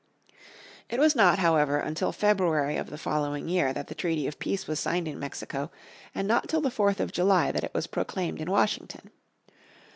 It 0.89 0.99
was 0.99 1.15
not, 1.15 1.37
however, 1.37 1.77
until 1.77 2.11
February 2.11 2.75
of 2.75 2.89
the 2.89 2.97
following 2.97 3.47
year 3.47 3.71
that 3.71 3.85
the 3.85 3.93
treaty 3.93 4.25
of 4.25 4.39
peace 4.39 4.65
was 4.65 4.79
signed 4.79 5.07
in 5.07 5.19
Mexico 5.19 5.69
and 6.15 6.27
not 6.27 6.49
till 6.49 6.59
the 6.61 6.69
4th 6.71 6.99
of 6.99 7.11
July 7.11 7.51
was 7.71 7.85
it 7.85 7.91
proclaimed 7.91 8.41
in 8.41 8.49
Washington. 8.49 9.11